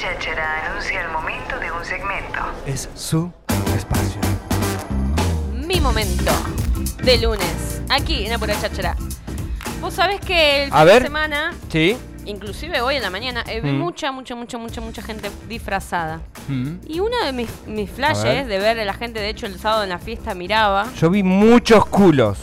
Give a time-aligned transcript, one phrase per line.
[0.00, 2.40] cháchara anuncia el momento de un segmento.
[2.66, 3.30] Es su
[3.76, 4.18] espacio.
[5.66, 6.32] Mi momento
[7.04, 8.96] de lunes, aquí en Apura Cháchara.
[9.82, 11.02] Vos sabés que el A fin ver.
[11.02, 11.98] de semana, Sí.
[12.24, 13.78] inclusive hoy en la mañana, eh, vi Mm.
[13.78, 16.20] mucha, mucha, mucha, mucha, mucha gente disfrazada.
[16.48, 16.76] Mm.
[16.88, 17.94] Y uno de mis, mis A ver.
[17.96, 20.86] flashes de ver a la gente, de hecho el sábado en la fiesta miraba.
[20.98, 22.38] Yo vi muchos culos,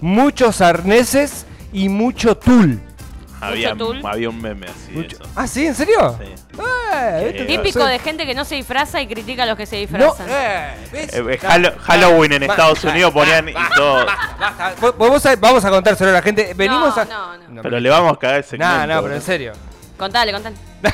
[0.00, 2.80] muchos arneses y mucho tul.
[3.42, 4.02] Había, tul.
[4.04, 5.30] había un meme así de Mucho- eso.
[5.34, 5.66] Ah, ¿sí?
[5.66, 6.14] ¿En serio?
[6.22, 6.58] Sí.
[7.02, 9.80] Eh, Típico de gente que no se disfraza y critica a los que se No,
[9.80, 10.26] disfrazan.
[10.30, 11.14] eh, ¿ves?
[11.14, 14.06] Eh, eh, Hallo- Halloween en Estados Unidos ponían y todo.
[14.06, 16.52] basta, a- vamos a contárselo a la gente.
[16.54, 17.04] Venimos No, a.
[17.04, 17.62] no, no.
[17.62, 18.74] Pero le vamos a el segmento.
[18.86, 19.52] No, no, pero en serio.
[19.96, 20.56] Contale, contale.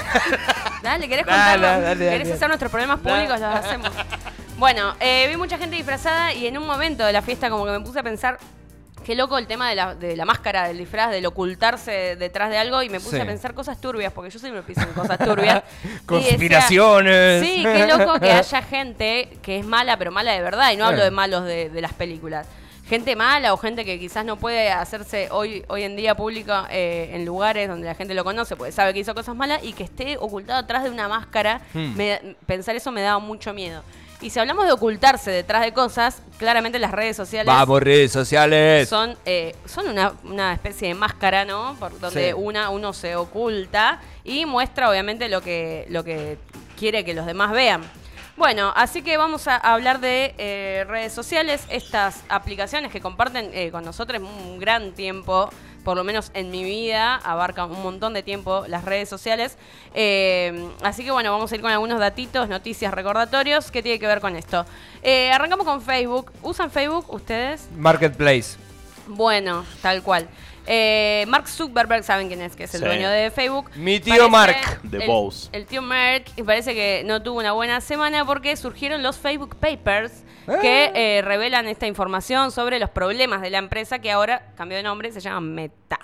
[0.83, 1.66] dale, ¿querés contarlo?
[1.66, 2.33] dale, dale, ¿Querés dale.
[2.34, 3.38] hacer nuestros problemas públicos?
[3.41, 3.91] Los hacemos.
[4.59, 7.73] Bueno, eh, vi mucha gente disfrazada y en un momento de la fiesta como que
[7.73, 8.38] me puse a pensar
[9.06, 12.59] qué loco el tema de la, de la máscara, del disfraz, del ocultarse detrás de
[12.59, 13.23] algo y me puse Sí.
[13.23, 15.62] a pensar cosas turbias, porque yo siempre pienso en cosas turbias.
[15.83, 17.42] Decía, Conspiraciones.
[17.47, 20.86] sí, qué loco que haya gente que es mala, pero mala de verdad, y no
[20.86, 22.47] hablo de malos de, de las películas.
[22.89, 27.11] Gente mala o gente que quizás no puede hacerse hoy, hoy en día pública eh,
[27.14, 29.83] en lugares donde la gente lo conoce, porque sabe que hizo cosas malas y que
[29.84, 31.61] esté ocultado atrás de una máscara.
[31.75, 31.97] Hmm.
[31.97, 33.83] me- pensar eso me daba mucho miedo.
[34.22, 38.89] Y si hablamos de ocultarse detrás de cosas, claramente las redes sociales Vamos, redes sociales.
[38.89, 41.77] son, eh, son una, una especie de máscara, ¿no?
[41.78, 42.33] Por donde Sí.
[42.34, 46.39] una, uno se oculta y muestra obviamente lo que, lo que
[46.78, 47.83] quiere que los demás vean.
[48.39, 53.70] Bueno, así que vamos a hablar de eh, redes sociales, estas aplicaciones que comparten eh,
[53.70, 55.48] con nosotros un gran tiempo,
[55.87, 59.56] por lo menos en mi vida, abarcan un montón de tiempo las redes sociales.
[59.95, 64.06] Eh, así que bueno, vamos a ir con algunos datitos, noticias, recordatorios que tiene que
[64.09, 64.67] ver con esto.
[65.05, 66.33] Eh, arrancamos con Facebook.
[66.43, 67.69] ¿Usan Facebook ustedes?
[67.77, 68.56] Marketplace.
[69.06, 70.27] Bueno, tal cual.
[70.67, 72.56] Eh, Mark Zuckerberg, ¿saben quién es?
[72.56, 72.87] Que es el Sí.
[72.87, 73.71] dueño de Facebook.
[73.77, 74.81] Mi tío Mark.
[74.83, 75.48] De Bose.
[75.53, 79.55] El tío Mark y parece que no tuvo una buena semana porque surgieron los Facebook
[79.55, 80.25] Papers
[80.61, 84.82] que eh, revelan esta información sobre los problemas de la empresa que ahora cambió de
[84.82, 85.98] nombre, se llama Meta.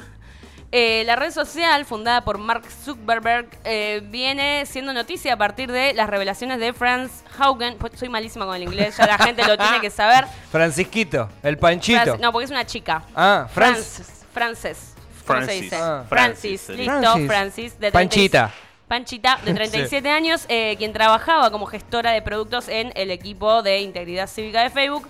[0.74, 5.92] Eh, la red social, fundada por Mark Zuckerberg, eh, viene siendo noticia a partir de
[5.92, 7.76] las revelaciones de Franz Haugen.
[7.76, 10.24] Pues soy malísima con el inglés, ya la gente lo tiene que saber.
[10.50, 12.00] Francisquito, el panchito.
[12.02, 13.02] Franz- no, porque es una chica.
[13.14, 13.76] Ah, Franz.
[13.76, 14.24] Frances.
[14.32, 14.94] Frances.
[15.26, 15.60] ¿Cómo se Francis.
[15.62, 15.76] dice?
[15.78, 16.04] Ah.
[16.08, 16.60] Francis.
[16.62, 17.26] Francis, Listo, Francis.
[17.26, 17.72] Francis.
[17.74, 18.50] De 30 Panchita.
[18.96, 23.80] Panchita, de 37 años, eh, quien trabajaba como gestora de productos en el equipo de
[23.80, 25.08] integridad cívica de Facebook.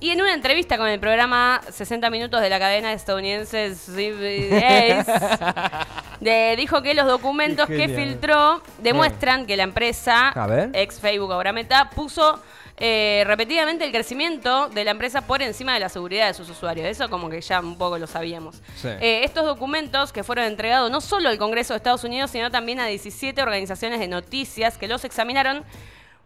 [0.00, 5.06] Y en una entrevista con el programa 60 Minutos de la cadena estadounidense CBS,
[6.20, 10.32] de- dijo que los documentos que filtró demuestran que la empresa,
[10.72, 12.42] ex Facebook, ahora Meta, puso
[12.84, 16.84] eh, repetidamente el crecimiento de la empresa por encima de la seguridad de sus usuarios.
[16.88, 18.56] Eso como que ya un poco lo sabíamos.
[18.74, 18.88] Sí.
[19.00, 22.80] Eh, estos documentos que fueron entregados no solo al Congreso de Estados Unidos, sino también
[22.80, 25.64] a 17 organizaciones de noticias que los examinaron,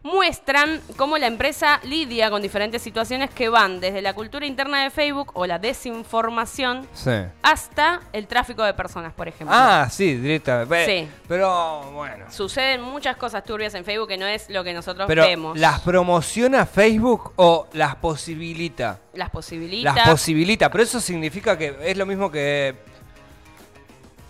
[0.06, 4.90] muestran cómo la empresa lidia con diferentes situaciones que van desde la cultura interna de
[4.90, 7.10] Facebook o la desinformación Sí.
[7.42, 9.54] hasta el tráfico de personas, por ejemplo.
[9.58, 10.86] Ah, sí, directamente.
[10.86, 11.08] Sí.
[11.26, 12.26] Pero bueno.
[12.30, 15.58] Suceden muchas cosas turbias en Facebook que no es lo que nosotros Pero vemos.
[15.58, 19.00] ¿las promociona Facebook o las posibilita?
[19.14, 19.92] Las posibilita.
[19.92, 22.76] Las posibilita, pero eso significa que es lo mismo que...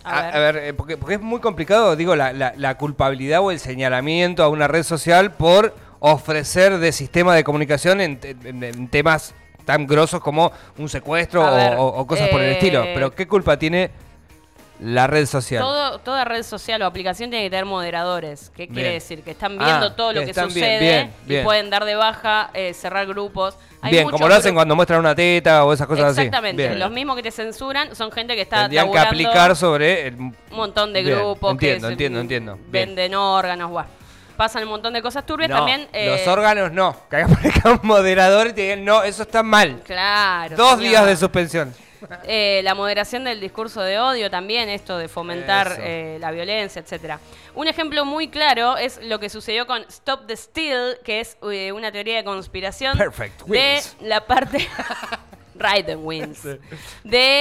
[0.06, 0.56] A A, ver.
[0.58, 4.48] eh, porque, porque es muy complicado, digo, la, la- la culpabilidad o el señalamiento a
[4.48, 9.34] una red social por ofrecer de sistema de comunicación en, te- en- en temas
[9.64, 12.84] tan grosos como un secuestro o, ver, o- o cosas por el eh, estilo.
[12.94, 13.90] Pero ¿qué culpa tiene
[14.81, 15.62] la red social?
[15.62, 18.50] Todo, toda red social o aplicación tiene que tener moderadores.
[18.54, 19.22] ¿Qué quiere decir?
[19.22, 21.84] Que están viendo Ah, todo lo que que están bien, sucede bien, y pueden dar
[21.84, 23.56] de baja, eh, cerrar grupos.
[23.82, 26.20] Hay Bien, como lo hacen grupos- cuando muestran una teta o esas cosas así.
[26.22, 26.75] Exactamente.
[26.75, 30.36] Los mismos que te censuran son gente que está Tendrían que aplicar sobre el, un
[30.50, 32.59] montón de grupos entiendo, que se- entiendo, entiendo.
[32.69, 33.86] Venden órganos, guau.
[34.36, 35.88] Pasan un montón de cosas turbias No, también.
[35.94, 36.94] eh, los órganos no.
[37.09, 39.81] Que aparezca un moderador y te digan, no, eso está mal.
[39.86, 40.54] Claro.
[40.56, 40.82] Dos señor.
[40.91, 41.75] días de suspensión.
[42.24, 47.20] Eh, la moderación del discurso de odio también, esto de fomentar eh, la violencia, etcétera.
[47.54, 51.72] Un ejemplo muy claro es lo que sucedió con Stop the Steal, que es eh,
[51.72, 53.97] una teoría de conspiración Perfect de wins.
[54.00, 54.68] la parte
[55.59, 56.59] Raiden wins de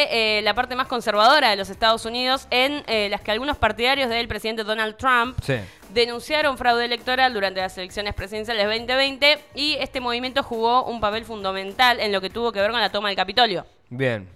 [0.10, 4.10] eh, la parte más conservadora de los Estados Unidos, en eh, las que algunos partidarios
[4.10, 5.56] del presidente Donald Trump Sí.
[5.90, 12.00] denunciaron fraude electoral durante las elecciones presidenciales 2020 y este movimiento jugó un papel fundamental
[12.00, 14.30] en lo que tuvo que ver con la toma del Capitolio Bien.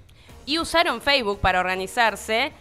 [0.50, 2.52] Y usaron Facebook para organizarse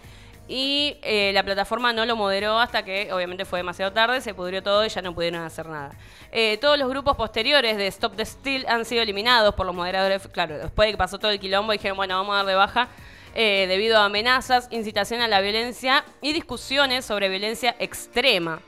[0.47, 4.63] y eh, la plataforma no lo moderó hasta que obviamente fue demasiado tarde, se pudrió
[4.63, 5.93] todo y ya no pudieron hacer nada.
[6.31, 10.29] Eh, todos los grupos posteriores de Stop the Steal han sido eliminados por los moderadores,
[10.29, 12.89] claro, después de que pasó todo el quilombo dijeron, bueno, vamos a dar de baja
[13.35, 18.61] eh, debido a amenazas, incitación a la violencia y discusiones sobre violencia extrema.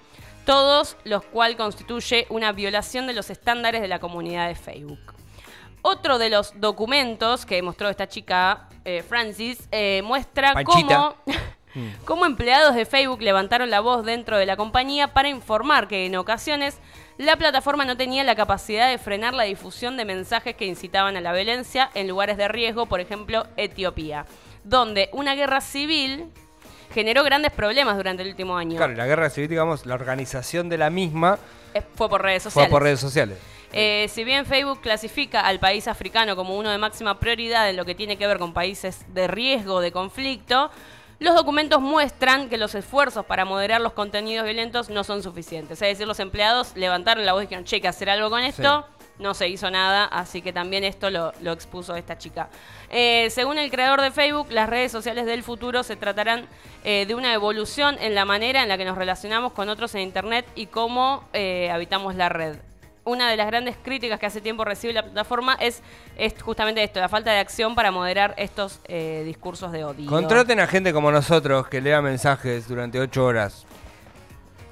[0.46, 5.19] todos los cual constituye una violación de los estándares de la comunidad de Facebook.
[5.82, 11.14] Otro de los documentos que mostró esta chica, eh, Francis, eh, muestra Panchita.
[11.24, 11.38] cómo,
[12.04, 16.16] cómo empleados de Facebook levantaron la voz dentro de la compañía para informar que en
[16.16, 16.78] ocasiones
[17.18, 21.20] la plataforma no tenía la capacidad de frenar la difusión de mensajes que incitaban a
[21.20, 24.26] la violencia en lugares de riesgo, por ejemplo, Etiopía,
[24.64, 26.26] donde una guerra civil
[26.92, 28.76] generó grandes problemas durante el último año.
[28.76, 31.38] Claro, la guerra civil, digamos, la organización de la misma
[31.72, 32.70] Eh, Fue por redes fue sociales.
[32.70, 33.38] por redes sociales.
[33.72, 37.84] Eh, si bien Facebook clasifica al país africano como uno de máxima prioridad en lo
[37.84, 40.70] que tiene que ver con países de riesgo de conflicto,
[41.20, 45.82] los documentos muestran que los esfuerzos para moderar los contenidos violentos no son suficientes.
[45.82, 48.42] Es decir, los empleados levantaron la voz y dijeron, che, hay que hacer algo con
[48.42, 48.86] esto.
[49.18, 52.48] No se hizo nada, así que también esto lo, lo expuso esta chica.
[52.88, 56.46] Eh, según el creador de Facebook, las redes sociales del futuro se tratarán
[56.84, 60.00] eh, de una evolución en la manera en la que nos relacionamos con otros en
[60.00, 62.56] Internet y cómo eh, habitamos la red
[63.04, 65.82] una de las grandes críticas que hace tiempo recibe la plataforma es,
[66.16, 70.08] es justamente esto, la falta de acción para moderar estos eh, discursos de odio.
[70.08, 73.64] Contraten a gente como nosotros que lea mensajes durante ocho horas.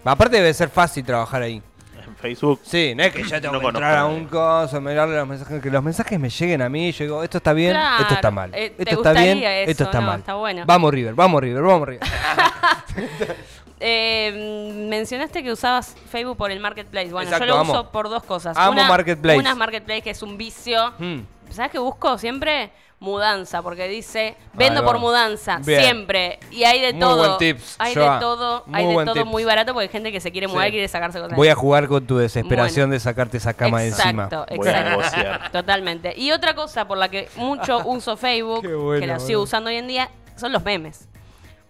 [0.04, 1.62] Aparte debe ser fácil trabajar ahí.
[2.06, 2.60] En Facebook.
[2.64, 5.60] Sí, no es que ya tengo No que entrar a un coso, mirarle los mensajes,
[5.62, 8.30] que los mensajes me lleguen a mí, yo digo, esto está bien, Claro, esto está
[8.30, 8.50] mal.
[8.54, 10.20] eh, ¿te esto está bien, esto está No, mal.
[10.20, 10.62] está bueno.
[10.66, 12.08] Vamos River, vamos River, vamos River.
[13.80, 17.10] Eh, mencionaste que usabas Facebook por el Marketplace.
[17.10, 17.72] Bueno, Exacto, yo lo amo.
[17.72, 18.56] uso por dos cosas.
[18.56, 19.38] Amo Marketplace.
[19.38, 20.92] Una es Marketplace, que es un vicio.
[20.98, 21.20] Hmm.
[21.50, 22.70] ¿Sabes qué busco siempre?
[23.00, 25.80] Mudanza, porque dice, vendo por mudanza, Bien.
[25.82, 26.40] siempre.
[26.50, 27.16] Y hay de Muy todo.
[27.28, 29.26] buen tips, hay de todo, Muy hay de todo tips.
[29.26, 30.68] muy barato porque hay gente que se quiere mudar Sí.
[30.68, 31.36] y quiere sacarse cosas.
[31.36, 32.94] Voy a jugar con tu desesperación Bueno.
[32.94, 34.24] de sacarte esa cama de encima.
[34.24, 35.50] Exacto, exacto.
[35.52, 36.12] Totalmente.
[36.16, 39.76] Y otra cosa por la que mucho uso Facebook, bueno, que la sigo usando hoy
[39.76, 41.08] en día, son los memes.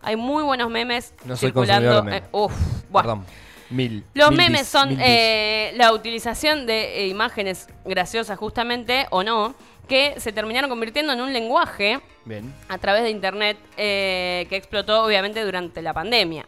[0.02, 1.88] Hay muy buenos memes No soy circulando.
[1.90, 2.22] consumidor de memes.
[2.22, 2.52] eh, uf.
[2.92, 3.26] Perdón.
[3.70, 4.04] Mil.
[4.14, 9.54] Los mil memes son mil eh, la utilización de eh, imágenes graciosas justamente, o no,
[9.88, 12.54] que se terminaron convirtiendo en un lenguaje Bien.
[12.68, 16.46] a través de Internet eh, que explotó obviamente durante la pandemia.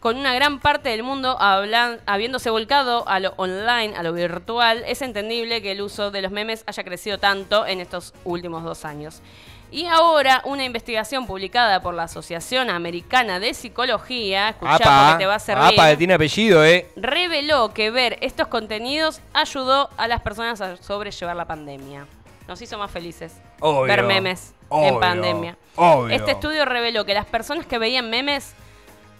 [0.00, 4.84] Con una gran parte del mundo hablan- habiéndose volcado a lo online, a lo virtual,
[4.86, 8.84] es entendible que el uso de los memes haya crecido tanto en estos últimos dos
[8.84, 9.22] años.
[9.74, 14.78] Y ahora, una investigación publicada por la Asociación Americana de Psicología, escuchá
[15.08, 16.88] porque te va a servir, apa, tiene apellido, eh.
[16.94, 22.06] reveló que ver estos contenidos ayudó a las personas a sobrellevar la pandemia.
[22.46, 25.56] Nos hizo más felices Obvio, ver memes en pandemia.
[25.74, 26.14] obvio.
[26.14, 28.54] Este estudio reveló que las personas que veían memes,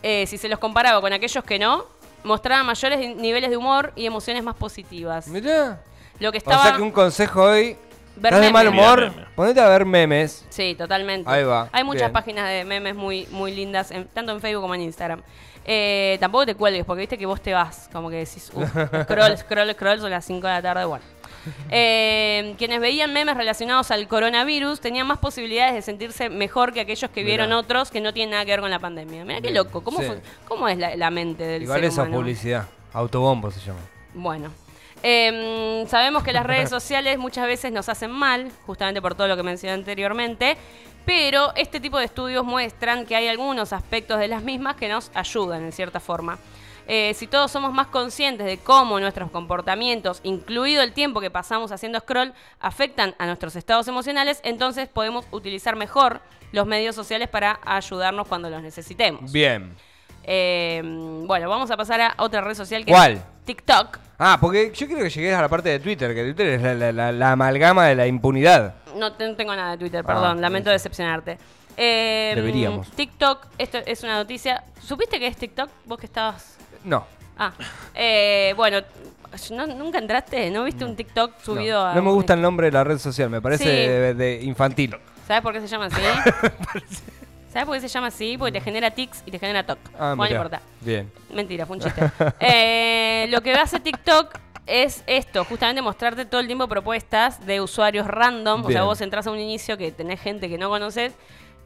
[0.04, 1.84] eh, si se los comparaba con aquellos que no,
[2.22, 5.26] mostraban mayores ni- niveles de humor y emociones más positivas.
[5.26, 5.82] Mirá.
[6.20, 6.62] Lo que O estaba...
[6.62, 7.76] sea que un consejo hoy.
[8.16, 8.80] Ver ¿Estás de mal memes.
[8.80, 9.12] humor?
[9.34, 10.46] Ponete a ver memes.
[10.48, 11.28] Sí, totalmente.
[11.30, 12.12] Ahí va, Hay muchas bien.
[12.12, 15.22] páginas de memes muy, muy lindas, en- tanto en Facebook como en Instagram.
[15.66, 18.64] Eh, tampoco te cuelgues, porque viste que vos te vas, como que decís, "Uf,
[19.04, 21.04] scroll, scroll, scroll, son las 5 de la tarde, bueno.
[21.70, 27.10] Eh, quienes veían memes relacionados al coronavirus tenían más posibilidades de sentirse mejor que aquellos
[27.10, 27.58] que vieron Mirá.
[27.58, 29.24] otros que no tienen nada que ver con la pandemia.
[29.24, 30.06] Mira qué loco, ¿cómo, sí.
[30.06, 32.16] fue- cómo es la, la mente del Igual ser esa humano?
[32.18, 32.66] publicidad.
[32.92, 33.80] Autobombo se llama.
[34.14, 34.50] Bueno.
[35.06, 39.36] Em, sabemos que las redes sociales muchas veces nos hacen mal, justamente por todo lo
[39.36, 40.56] que mencioné anteriormente,
[41.04, 45.10] pero este tipo de estudios muestran que hay algunos aspectos de las mismas que nos
[45.12, 46.38] ayudan en cierta forma.
[46.86, 51.70] Eh, si todos somos más conscientes de cómo nuestros comportamientos, incluido el tiempo que pasamos
[51.70, 57.60] haciendo scroll, afectan a nuestros estados emocionales, entonces podemos utilizar mejor los medios sociales para
[57.66, 59.30] ayudarnos cuando los necesitemos.
[59.30, 59.74] Bien.
[60.22, 60.80] Eh,
[61.26, 63.22] bueno, vamos a pasar a otra red social que ¿Cuál?
[63.44, 63.98] TikTok.
[64.18, 66.74] Ah, porque yo quiero que llegues a la parte de Twitter, que Twitter es la,
[66.74, 68.74] la- la- la amalgama de la impunidad.
[68.96, 71.36] No, no tengo nada de Twitter, Ah, perdón, lamento decepcionarte.
[71.76, 72.88] Eh, Deberíamos.
[72.92, 74.62] TikTok, esto es una noticia.
[74.80, 75.68] ¿Supiste que es TikTok?
[75.86, 76.56] Vos que estabas.
[76.84, 77.04] No.
[77.36, 77.52] Ah,
[77.94, 78.78] eh, bueno,
[79.50, 80.48] ¿no- ¿nunca entraste?
[80.52, 81.90] ¿No viste un TikTok subido no.
[81.90, 81.94] a.?
[81.94, 83.70] No me gusta el nombre de la red social, me parece Sí.
[83.70, 84.94] de, de infantil.
[85.26, 86.00] ¿Sabes por qué se llama así?
[87.52, 88.36] ¿Sabes por qué se llama así?
[88.36, 89.78] Porque te genera tics y te genera TOC.
[89.98, 90.60] Ah, bueno, no importa.
[90.80, 91.10] Bien.
[91.32, 92.00] Mentira, fue un chiste.
[92.40, 98.06] Eh, lo que hace TikTok es esto, justamente mostrarte todo el tiempo propuestas de usuarios
[98.06, 98.64] random.
[98.64, 101.12] O sea, vos entras a un inicio que tenés gente que no conoces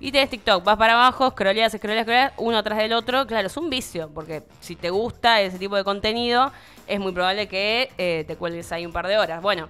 [0.00, 0.65] y tenés TikTok.
[0.65, 3.27] Vas para abajo, scrolleas, scrolleas, scrolleas, uno atrás del otro.
[3.27, 6.53] Claro, es un vicio, porque si te gusta ese tipo de contenido,
[6.87, 9.43] es muy probable que eh, te cuelgues ahí un par de horas.
[9.43, 9.69] Bueno,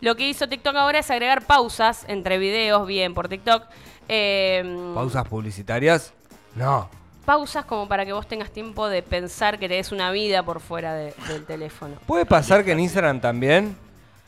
[0.00, 3.64] lo que hizo TikTok ahora es agregar pausas entre videos, bien por TikTok.
[4.08, 6.12] Eh, ¿Pausas publicitarias?
[6.54, 7.01] No.
[7.24, 10.94] Pausas como para que vos tengas tiempo de pensar que tenés una vida por fuera
[10.94, 11.94] de- del teléfono.
[12.06, 13.76] ¿Puede pasar que en Instagram también?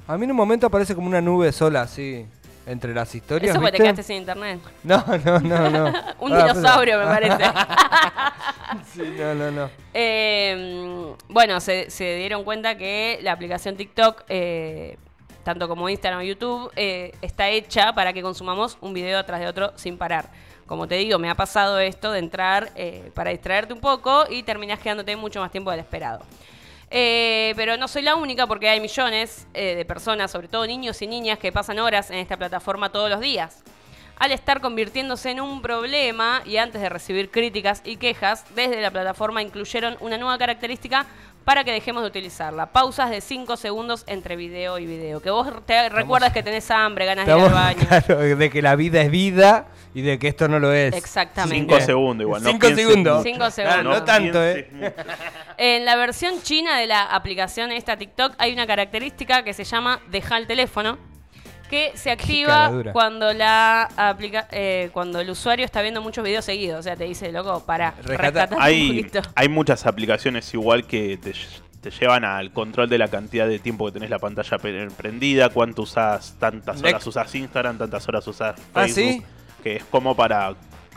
[0.07, 2.27] A mí en un momento aparece como una nube sola así.
[2.67, 3.51] entre las historias.
[3.51, 4.59] Eso porque te quedaste sin internet.
[4.85, 5.85] No, no, no, no.
[6.21, 7.37] Un Ah, dinosaurio, me parece.
[8.95, 9.71] Sí, no, no, no.
[9.93, 14.97] Eh, bueno, se, se dieron cuenta que la aplicación TikTok, eh,
[15.43, 19.47] tanto como Instagram o YouTube, eh, está hecha para que consumamos un video atrás de
[19.47, 20.31] otro sin parar.
[20.67, 24.43] Como te digo, me ha pasado esto de entrar eh, para distraerte un poco y
[24.43, 26.25] terminás quedándote mucho más tiempo del esperado.
[26.91, 31.03] Eh, pero no soy la única porque hay millones eh, de personas, sobre todo niños
[31.03, 33.63] y niñas, que pasan horas en esta plataforma todos los días.
[34.17, 38.91] Al estar convirtiéndose en un problema y antes de recibir críticas y quejas, desde la
[38.91, 41.05] plataforma incluyeron una nueva característica
[41.45, 42.67] para que dejemos de utilizarla.
[42.67, 45.21] Pausas de 5 segundos entre video y video.
[45.21, 47.87] Que vos te recuerdas que tenés hambre, ganas de ir al Estamos baño.
[48.07, 50.95] claro, de que la vida es vida y de que esto no lo es.
[50.95, 51.57] Exactamente.
[51.57, 52.43] Cinco segundos igual.
[52.43, 53.17] no Cinco pienses segundos.
[53.19, 53.25] mucho.
[53.25, 53.99] Cinco Claro, segundos.
[54.01, 54.95] no tanto, pienses ¿eh?
[55.59, 60.01] En la versión china de la aplicación esta TikTok hay una característica que se llama
[60.11, 60.99] dejar el teléfono,
[61.71, 66.81] que se activa cuando la aplica eh, cuando el usuario está viendo muchos videos seguidos.
[66.81, 69.21] O sea, te dice, loco, para Rescata- rescatar un Hay, poquito.
[69.35, 71.33] hay muchas aplicaciones igual que te,
[71.81, 74.59] te llevan al control de la cantidad de tiempo que tenés la pantalla
[74.97, 77.07] prendida, cuánto usás, tantas horas Next.
[77.09, 78.73] usás Instagram, tantas horas usás Facebook.
[78.75, 79.23] Ah, ¿sí?
[79.63, 80.55] Que es como para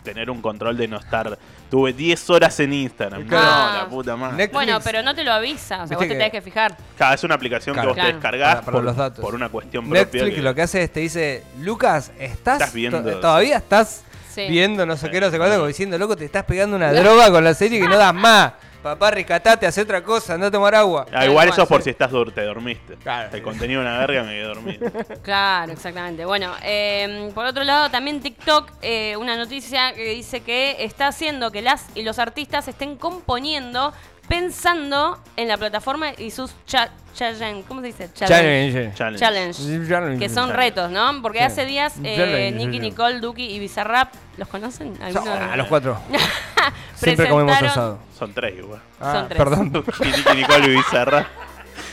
[0.07, 1.37] tener un control de no estar...
[1.69, 3.27] Tuve 10 horas en Instagram.
[3.27, 3.45] Claro.
[3.73, 4.37] No, la puta madre.
[4.37, 4.53] Netflix.
[4.53, 6.77] Bueno, pero no te lo avisa, o sea, Viste vos te que- tenés que fijar.
[6.95, 7.87] Claro, es una aplicación Claro.
[7.89, 8.09] que vos Claro.
[8.09, 9.19] te descargás Para- para por, los datos.
[9.25, 10.01] por una cuestión propia.
[10.03, 14.03] Netflix que- lo que hace es te dice, Lucas, ¿estás, Estás viendo- to- todavía estás
[14.33, 14.45] Sí.
[14.47, 15.11] viendo no sé Sí.
[15.11, 17.81] qué, no sé cuánto, como diciendo, loco, te estás pegando una droga con la serie
[17.81, 18.53] que no das más.
[18.83, 21.05] Papá, rescatate, hace otra cosa, anda a tomar agua.
[21.11, 22.95] Ah, igual eso es por si estás dur- te dormiste.
[22.95, 23.35] Claro.
[23.35, 24.91] El contenido de una verga me quedé dormido.
[25.23, 26.23] Claro, exactamente.
[26.25, 31.51] Bueno, eh, por otro lado, también TikTok, eh, una noticia que dice que está haciendo
[31.51, 33.93] que las y los artistas estén componiendo
[34.27, 38.09] pensando en la plataforma y sus cha- challenge, ¿cómo se dice?
[38.13, 38.93] Challenge.
[38.95, 39.19] Challenge.
[39.19, 39.87] Challenge.
[39.89, 40.19] Challenge.
[40.19, 41.21] Que son retos, ¿no?
[41.21, 41.43] Porque Sí.
[41.45, 42.79] hace días eh, Nicky.
[42.79, 44.97] Nicole, Duki y Bizarrap, ¿los conocen?
[45.01, 45.31] ¿Alguno?
[45.33, 45.99] A los cuatro.
[46.95, 47.99] Siempre comemos Presentaron- asado.
[48.17, 48.81] Son tres igual.
[48.99, 49.37] Ah, Son tres.
[49.37, 49.71] Perdón.
[49.99, 51.27] Nicky Nicole y Bizarra.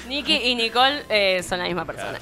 [0.09, 2.19] Nicky y Nicole eh, son la misma persona.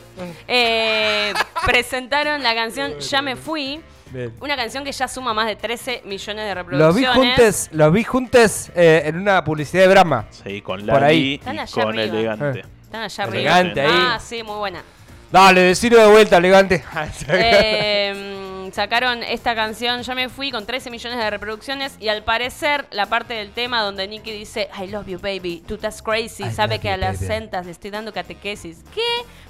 [0.46, 1.32] Eh,
[1.66, 3.80] presentaron la canción Ya me fui.
[4.12, 4.32] Bien.
[4.40, 6.94] Una canción que ya suma más de 13 millones de Los reproducciones.
[6.94, 10.26] vi juntes, los vi juntes eh, en una publicidad de Brahma.
[10.30, 11.34] Sí, con Por ahí.
[11.34, 12.02] Y con arriba.
[12.02, 12.60] Elegante.
[12.60, 12.64] Eh.
[12.82, 13.38] Están allá arriba.
[13.38, 13.90] Elegante ahí.
[13.90, 14.82] Ah, sí, muy buena.
[15.30, 16.84] Dale, decilo de vuelta, elegante.
[17.28, 21.96] Eh, sacaron esta canción, Ya me fui, con 13 millones de reproducciones.
[22.00, 25.74] Y al parecer, la parte del tema donde Nicky dice, I love you, baby, tú
[25.76, 27.26] estás crazy, I sabe que you, a las baby.
[27.26, 28.82] centas le estoy dando catequesis.
[28.94, 29.00] ¿Qué?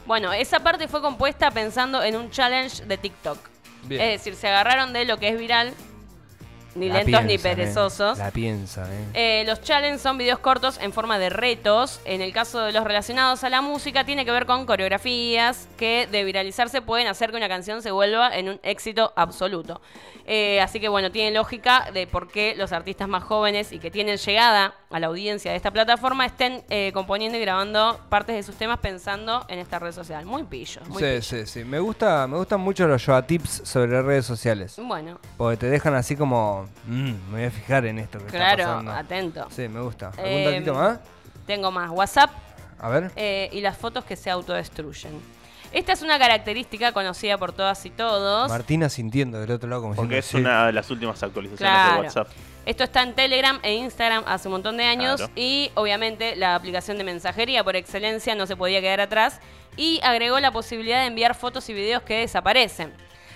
[0.06, 3.51] Bueno, esa parte fue compuesta pensando en un challenge de TikTok.
[3.88, 5.74] Es decir, se agarraron de lo que es viral,
[6.74, 7.38] ni La lentos ni eh.
[7.38, 8.18] perezosos.
[8.18, 9.40] La piensa, eh.
[9.40, 12.00] Eh, los challenges son videos cortos en forma de retos.
[12.04, 16.08] En el caso de los relacionados a la música, tiene que ver con coreografías que
[16.10, 19.80] de viralizarse pueden hacer que una canción se vuelva en un éxito absoluto.
[20.24, 23.90] Eh, así que bueno, tiene lógica de por qué los artistas más jóvenes y que
[23.90, 28.42] tienen llegada a la audiencia de esta plataforma estén eh, componiendo y grabando partes de
[28.44, 30.24] sus temas pensando en esta red social.
[30.24, 30.80] Muy pillo.
[30.88, 31.22] Muy Sí, pillo.
[31.22, 31.64] sí, sí.
[31.64, 34.76] Me gusta, me gustan mucho los Yoa tips sobre redes sociales.
[34.78, 38.38] Bueno, Porque te dejan así como, "Mm, me voy a fijar en esto que está
[38.38, 38.92] claro, pasando.
[38.92, 39.46] atento.
[39.50, 40.08] Sí, me gusta.
[40.08, 40.98] ¿Algún Eh, datito más?
[41.46, 41.90] Tengo más.
[41.90, 42.30] WhatsApp
[42.78, 43.10] A ver.
[43.16, 45.12] eh, y las fotos que se autodestruyen.
[45.72, 48.48] Esta es una característica conocida por todas y todos.
[48.50, 51.94] Martina sintiendo del otro lado como Porque es una de las últimas actualizaciones Claro.
[51.94, 52.28] de WhatsApp.
[52.66, 55.32] Esto está en Telegram e Instagram hace un montón de años Claro.
[55.34, 59.40] y obviamente la aplicación de mensajería por excelencia no se podía quedar atrás
[59.76, 62.92] y agregó la posibilidad de enviar fotos y videos que desaparecen.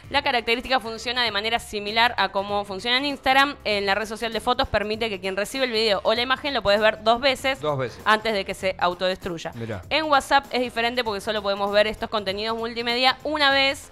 [0.08, 3.56] La característica funciona de manera similar a cómo funciona en Instagram.
[3.64, 6.54] En la red social de fotos permite que quien recibe el video o la imagen
[6.54, 8.00] lo puedes ver dos veces, Dos veces.
[8.04, 9.50] antes de que se autodestruya.
[9.56, 9.82] Mirá.
[9.90, 13.90] En WhatsApp es diferente porque solo podemos ver estos contenidos multimedia una vez.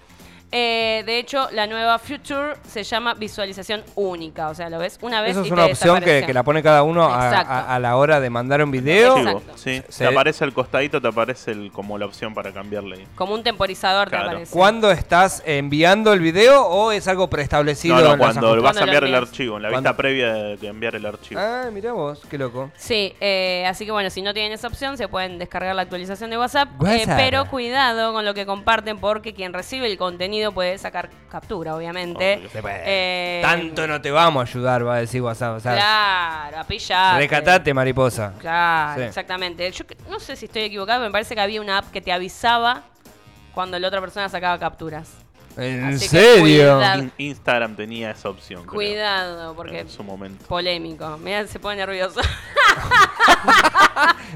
[0.56, 4.50] Eh, de hecho, la nueva Future se llama visualización única.
[4.50, 6.62] O sea, lo ves una vez Eso es y una te opción que, la pone
[6.62, 7.52] cada uno a, Exacto.
[7.52, 9.42] a- a la hora de mandar un video.
[9.56, 13.04] Sí, Se- te aparece al costadito, te aparece el, como la opción para cambiarle.
[13.16, 14.24] Como un temporizador Claro.
[14.26, 14.52] te aparece.
[14.52, 17.96] ¿Cuándo estás enviando el video o es algo preestablecido?
[17.96, 19.90] No, cuando vas Cuando a enviar el archivo, en la ¿Cuándo?
[19.90, 21.40] vista previa de enviar el archivo.
[21.40, 22.70] Ah, mirá vos, qué loco.
[22.76, 26.30] Sí, eh, así que bueno, si no tienen esa opción, se pueden descargar la actualización
[26.30, 26.68] de WhatsApp.
[26.68, 27.16] eh, WhatsApp.
[27.16, 32.48] pero cuidado con lo que comparten, porque quien recibe el contenido puede sacar captura, obviamente.
[32.60, 32.82] Puede.
[32.84, 35.56] Eh, Tanto no te vamos a ayudar, va a decir WhatsApp.
[35.56, 37.16] O sea, Claro, a pillar.
[37.18, 38.32] rescatate, mariposa.
[38.40, 39.06] Claro, Sí.
[39.08, 39.70] exactamente.
[39.72, 42.82] Yo no sé si estoy equivocado, me parece que había una app que te avisaba
[43.54, 45.10] cuando la otra persona sacaba capturas.
[45.56, 46.80] ¿En Así serio?
[46.96, 48.62] In- Instagram tenía esa opción.
[48.62, 50.44] creo, Cuidado, porque En su momento.
[50.46, 51.16] polémico.
[51.18, 52.20] Mira, se pone nervioso.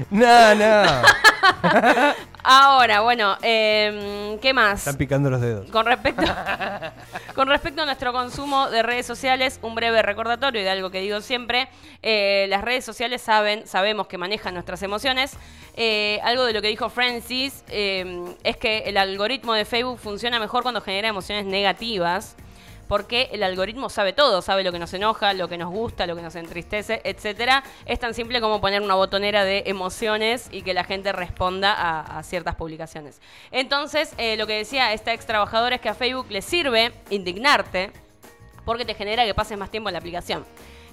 [0.09, 0.83] No, no.
[2.43, 4.79] Ahora, bueno, em, ¿qué más?
[4.79, 5.69] Están picando los dedos.
[5.69, 6.23] Con respecto,
[7.35, 11.21] con respecto a nuestro consumo de redes sociales, un breve recordatorio de algo que digo
[11.21, 11.67] siempre.
[12.01, 15.33] Eh, las redes sociales saben, sabemos que manejan nuestras emociones.
[15.75, 20.39] Eh, algo de lo que dijo Francis eh, es que el algoritmo de Facebook funciona
[20.39, 22.35] mejor cuando genera emociones negativas
[22.89, 26.15] porque el algoritmo sabe todo, sabe lo que nos enoja, lo que nos gusta, lo
[26.15, 27.63] que nos entristece, etcétera.
[27.85, 32.23] Es tan simple como poner una botonera de emociones y que la gente responda a,
[32.23, 33.21] ciertas publicaciones.
[33.51, 37.91] Entonces, eh, lo que decía esta ex trabajadora es que a Facebook le sirve indignarte
[38.65, 40.43] porque te genera que pases más tiempo en la aplicación.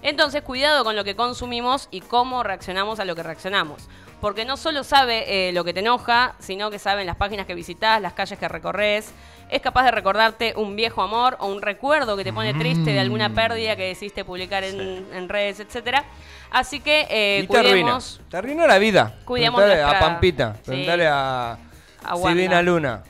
[0.03, 3.88] Entonces, cuidado con lo que consumimos y cómo reaccionamos a lo que reaccionamos.
[4.20, 7.46] Porque no solo sabe eh, lo que te enoja, sino que sabe en las páginas
[7.46, 9.12] que visitas, las calles que recorres.
[9.50, 12.99] Es capaz de recordarte un viejo amor o un recuerdo que te pone triste de
[12.99, 15.06] alguna pérdida que decidiste publicar en, Sí.
[15.12, 16.04] en redes, etcétera.
[16.50, 17.73] Así que eh, y te arruina.
[17.82, 18.20] cuidemos.
[18.30, 19.18] Te arruina la vida.
[19.25, 20.56] Cuidemos nuestra- a Pampita.
[20.64, 20.87] Sí.
[20.88, 21.58] A,
[22.04, 22.16] A.
[22.16, 23.02] Silvina Luna.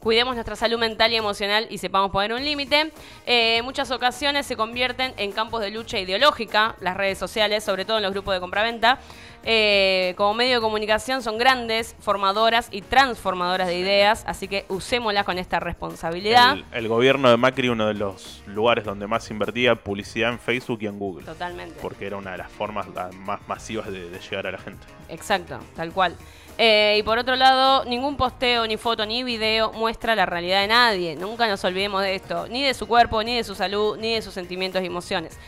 [0.00, 2.90] Cuidemos nuestra salud mental y emocional y sepamos poner un límite.
[3.26, 7.84] Eh, en muchas ocasiones se convierten en campos de lucha ideológica, las redes sociales, sobre
[7.84, 8.98] todo en los grupos de compraventa.
[9.42, 15.24] Eh, como medio de comunicación son grandes, formadoras y transformadoras de ideas, así que usémoslas
[15.24, 16.54] con esta responsabilidad.
[16.54, 20.78] El, el gobierno de Macri, uno de los lugares donde más invertía publicidad en Facebook
[20.82, 21.26] y en Google.
[21.26, 21.78] Totalmente.
[21.80, 24.86] Porque era una de las formas más masivas de, de llegar a la gente.
[25.08, 26.16] Exacto, tal cual.
[26.62, 30.66] Eh, y por otro lado, ningún posteo, ni foto, ni video muestra la realidad de
[30.66, 31.16] nadie.
[31.16, 32.48] Nunca nos olvidemos de esto.
[32.48, 35.38] Ni de su cuerpo, ni de su salud, ni de sus sentimientos y emociones.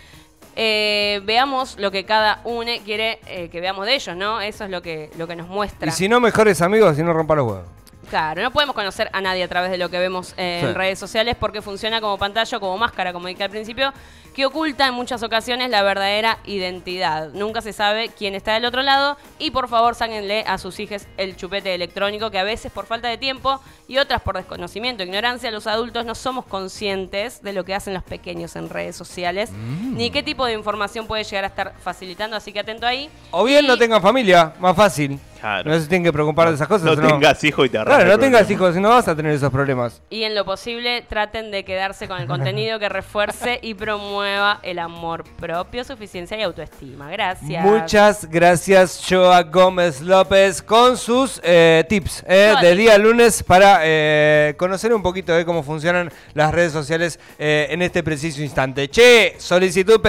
[0.57, 4.41] Eh, veamos lo que cada uno quiere eh, que veamos de ellos, ¿no?
[4.41, 5.87] Eso es lo que, lo que nos muestra.
[5.87, 7.82] Y si no, mejores amigos, si no rompa los huevos.
[8.13, 10.67] Claro, no podemos conocer a nadie a través de lo que vemos eh, Sí.
[10.67, 13.91] en redes sociales porque funciona como pantalla como máscara, como dije al principio,
[14.35, 17.31] que oculta en muchas ocasiones la verdadera identidad.
[17.33, 21.07] Nunca se sabe quién está del otro lado y por favor sáquenle a sus hijos
[21.17, 25.07] el chupete electrónico que a veces por falta de tiempo y otras por desconocimiento e
[25.07, 29.51] ignorancia los adultos no somos conscientes de lo que hacen los pequeños en redes sociales
[29.53, 29.97] Mm.
[29.97, 33.09] ni qué tipo de información puede llegar a estar facilitando, así que atento ahí.
[33.31, 35.19] O bien Y- no tengan familia, más fácil.
[35.43, 35.69] Claro.
[35.69, 36.97] No se tienen que preocupar de esas cosas.
[36.97, 39.51] No tengas hijos y te Claro, no tengas hijos, si no vas a tener esos
[39.51, 40.01] problemas.
[40.09, 44.79] Y en lo posible traten de quedarse con el contenido que refuerce y promueva el
[44.79, 47.11] amor propio, suficiencia y autoestima.
[47.11, 47.65] Gracias.
[47.65, 54.55] Muchas gracias, Joa Gómez López, con sus eh, tips eh, de día lunes para eh,
[54.57, 58.89] conocer un poquito de cómo funcionan las redes sociales eh, en este preciso instante.
[58.89, 60.01] Che, solicitud